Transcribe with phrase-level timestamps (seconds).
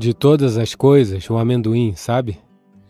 [0.00, 2.38] De todas as coisas, o amendoim, sabe?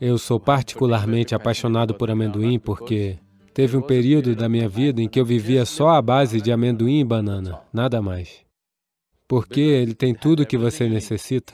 [0.00, 3.18] Eu sou particularmente apaixonado por amendoim porque
[3.52, 7.00] teve um período da minha vida em que eu vivia só à base de amendoim
[7.00, 8.42] e banana, nada mais.
[9.26, 11.52] Porque ele tem tudo o que você necessita.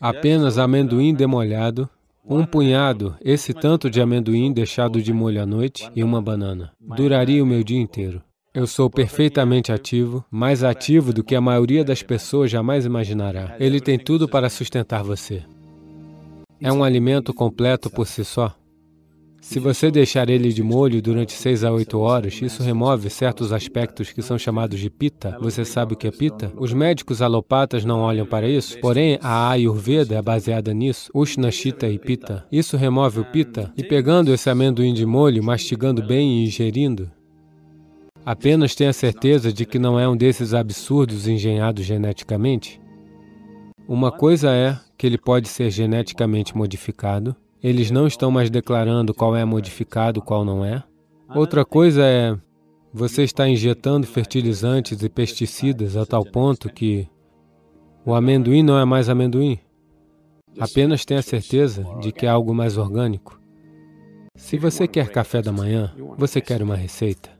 [0.00, 1.88] Apenas amendoim demolhado,
[2.28, 6.72] um punhado, esse tanto de amendoim deixado de molho à noite e uma banana.
[6.80, 8.20] Duraria o meu dia inteiro.
[8.56, 13.54] Eu sou perfeitamente ativo, mais ativo do que a maioria das pessoas jamais imaginará.
[13.60, 15.42] Ele tem tudo para sustentar você.
[16.58, 18.56] É um alimento completo por si só.
[19.42, 24.10] Se você deixar ele de molho durante 6 a 8 horas, isso remove certos aspectos
[24.10, 25.36] que são chamados de pita.
[25.38, 26.50] Você sabe o que é pita?
[26.56, 31.98] Os médicos alopatas não olham para isso, porém a Ayurveda é baseada nisso, Ushnashita e
[31.98, 32.46] pita.
[32.50, 37.10] Isso remove o pita e pegando esse amendoim de molho, mastigando bem e ingerindo,
[38.26, 42.80] Apenas tenha certeza de que não é um desses absurdos engenhados geneticamente.
[43.86, 47.36] Uma coisa é que ele pode ser geneticamente modificado.
[47.62, 50.82] Eles não estão mais declarando qual é modificado, qual não é.
[51.36, 52.36] Outra coisa é
[52.92, 57.06] você está injetando fertilizantes e pesticidas a tal ponto que
[58.04, 59.56] o amendoim não é mais amendoim.
[60.58, 63.40] Apenas tenha certeza de que é algo mais orgânico.
[64.34, 67.35] Se você quer café da manhã, você quer uma receita.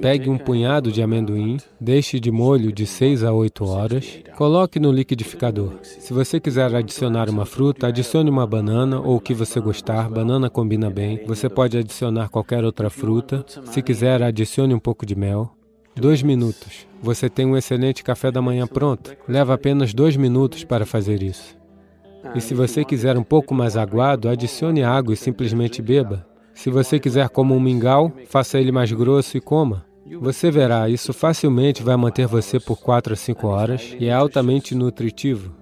[0.00, 4.92] Pegue um punhado de amendoim, deixe de molho de 6 a 8 horas, coloque no
[4.92, 5.74] liquidificador.
[5.82, 10.48] Se você quiser adicionar uma fruta, adicione uma banana ou o que você gostar, banana
[10.48, 11.20] combina bem.
[11.26, 13.44] Você pode adicionar qualquer outra fruta.
[13.64, 15.52] Se quiser, adicione um pouco de mel.
[15.94, 16.86] Dois minutos.
[17.02, 19.16] Você tem um excelente café da manhã pronto.
[19.26, 21.56] Leva apenas dois minutos para fazer isso.
[22.34, 26.26] E se você quiser um pouco mais aguado, adicione água e simplesmente beba.
[26.54, 29.87] Se você quiser como um mingau, faça ele mais grosso e coma.
[30.20, 34.74] Você verá, isso facilmente vai manter você por 4 a 5 horas e é altamente
[34.74, 35.54] nutritivo.